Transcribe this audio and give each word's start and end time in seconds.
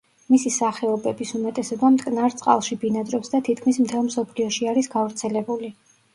მისი 0.35 0.51
სახეობების 0.53 1.33
უმეტესობა 1.39 1.91
მტკნარ 1.97 2.37
წყალში 2.39 2.79
ბინადრობს 2.85 3.35
და 3.35 3.43
თითქმის 3.51 3.81
მთელ 3.85 4.09
მსოფლიოში 4.09 4.73
არის 4.75 4.93
გავრცელებული. 4.97 5.73